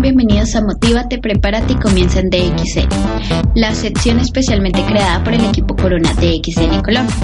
[0.00, 2.88] Bienvenidos a Motívate, Prepárate y comienza en DXN,
[3.54, 7.14] la sección especialmente creada por el equipo Corona DXN Colombia,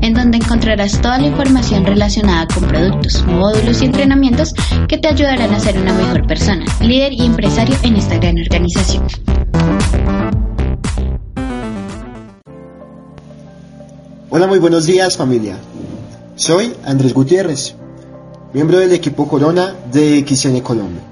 [0.00, 4.54] en donde encontrarás toda la información relacionada con productos, módulos y entrenamientos
[4.86, 9.04] que te ayudarán a ser una mejor persona, líder y empresario en esta gran organización.
[14.28, 15.56] Hola, muy buenos días familia.
[16.36, 17.74] Soy Andrés Gutiérrez,
[18.52, 21.10] miembro del equipo Corona de XN Colombia.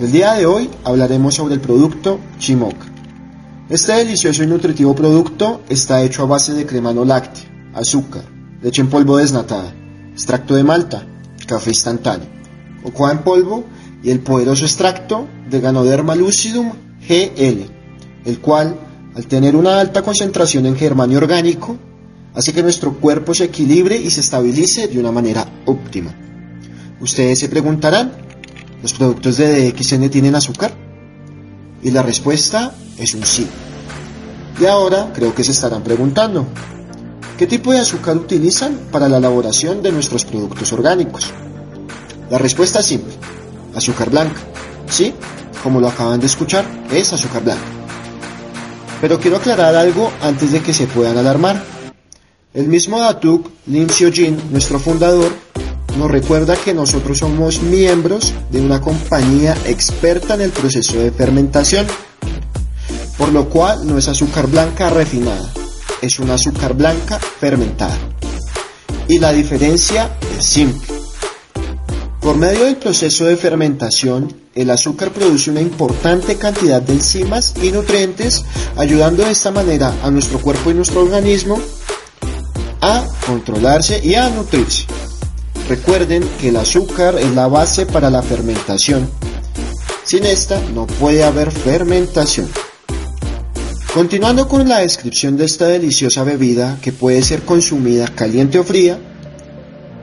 [0.00, 2.86] El día de hoy hablaremos sobre el producto Chimoca.
[3.68, 8.22] Este delicioso y nutritivo producto está hecho a base de crema no láctea, azúcar,
[8.62, 9.74] leche en polvo desnatada,
[10.10, 11.06] extracto de malta,
[11.46, 12.26] café instantáneo,
[12.82, 13.66] cocoa en polvo
[14.02, 16.72] y el poderoso extracto de Ganoderma lucidum
[17.06, 17.66] GL,
[18.24, 18.80] el cual,
[19.14, 21.76] al tener una alta concentración en germanio orgánico,
[22.34, 26.14] hace que nuestro cuerpo se equilibre y se estabilice de una manera óptima.
[27.00, 28.29] Ustedes se preguntarán,
[28.82, 30.72] ¿los productos de DXN tienen azúcar?
[31.82, 33.46] Y la respuesta es un sí.
[34.60, 36.46] Y ahora creo que se estarán preguntando,
[37.38, 41.32] ¿qué tipo de azúcar utilizan para la elaboración de nuestros productos orgánicos?
[42.28, 43.14] La respuesta es simple,
[43.74, 44.40] azúcar blanca.
[44.88, 45.14] Sí,
[45.62, 47.64] como lo acaban de escuchar, es azúcar blanca.
[49.00, 51.62] Pero quiero aclarar algo antes de que se puedan alarmar.
[52.52, 55.32] El mismo Datuk Lin Xiojin, nuestro fundador,
[56.00, 61.86] nos recuerda que nosotros somos miembros de una compañía experta en el proceso de fermentación,
[63.18, 65.52] por lo cual no es azúcar blanca refinada,
[66.00, 67.98] es una azúcar blanca fermentada.
[69.08, 70.88] Y la diferencia es simple.
[72.22, 77.72] Por medio del proceso de fermentación, el azúcar produce una importante cantidad de enzimas y
[77.72, 78.42] nutrientes,
[78.78, 81.60] ayudando de esta manera a nuestro cuerpo y nuestro organismo
[82.80, 84.86] a controlarse y a nutrirse.
[85.70, 89.08] Recuerden que el azúcar es la base para la fermentación.
[90.02, 92.48] Sin esta no puede haber fermentación.
[93.94, 98.98] Continuando con la descripción de esta deliciosa bebida que puede ser consumida caliente o fría,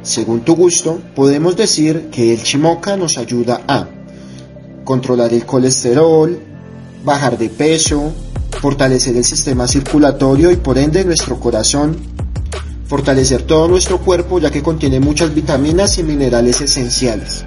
[0.04, 3.90] según tu gusto, podemos decir que el chimoca nos ayuda a
[4.86, 6.40] controlar el colesterol,
[7.04, 8.14] bajar de peso,
[8.62, 12.17] fortalecer el sistema circulatorio y por ende nuestro corazón,
[12.88, 17.46] fortalecer todo nuestro cuerpo ya que contiene muchas vitaminas y minerales esenciales.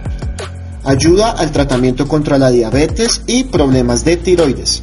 [0.85, 4.83] Ayuda al tratamiento contra la diabetes y problemas de tiroides.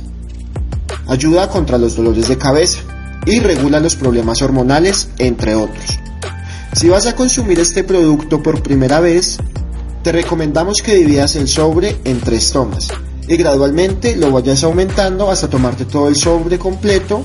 [1.07, 2.79] Ayuda contra los dolores de cabeza
[3.25, 5.99] y regula los problemas hormonales, entre otros.
[6.73, 9.37] Si vas a consumir este producto por primera vez,
[10.03, 12.89] te recomendamos que dividas el sobre en tres tomas
[13.27, 17.23] y gradualmente lo vayas aumentando hasta tomarte todo el sobre completo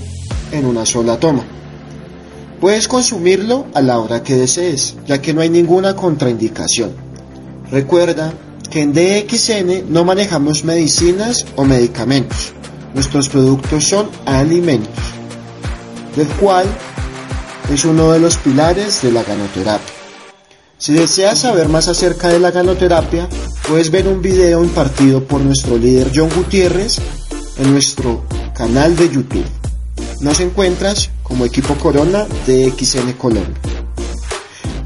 [0.51, 1.62] en una sola toma.
[2.63, 6.93] Puedes consumirlo a la hora que desees, ya que no hay ninguna contraindicación.
[7.73, 8.33] Recuerda
[8.71, 12.53] que en DXN no manejamos medicinas o medicamentos.
[12.95, 15.03] Nuestros productos son alimentos,
[16.15, 16.67] del cual
[17.69, 19.95] es uno de los pilares de la ganoterapia.
[20.79, 23.29] Si deseas saber más acerca de la ganoterapia,
[23.67, 27.01] puedes ver un video impartido por nuestro líder John Gutiérrez
[27.59, 28.23] en nuestro
[28.55, 29.62] canal de YouTube.
[30.23, 33.57] Nos encuentras como equipo Corona de XN Colombia.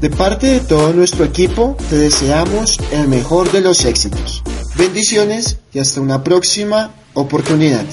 [0.01, 4.41] De parte de todo nuestro equipo, te deseamos el mejor de los éxitos.
[4.75, 7.85] Bendiciones y hasta una próxima oportunidad.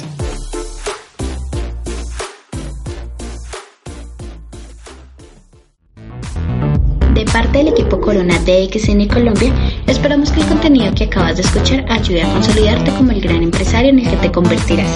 [7.12, 9.52] De parte del equipo Corona de XN Colombia,
[9.86, 13.90] esperamos que el contenido que acabas de escuchar ayude a consolidarte como el gran empresario
[13.90, 14.88] en el que te convertirás.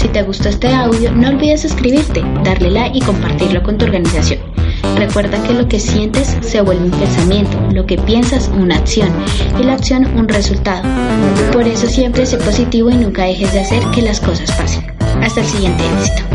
[0.00, 4.40] Si te gustó este audio, no olvides suscribirte, darle like y compartirlo con tu organización.
[4.96, 9.10] Recuerda que lo que sientes se vuelve un pensamiento, lo que piensas una acción
[9.60, 10.88] y la acción un resultado.
[11.52, 14.90] Por eso siempre sé positivo y nunca dejes de hacer que las cosas pasen.
[15.22, 16.29] Hasta el siguiente éxito.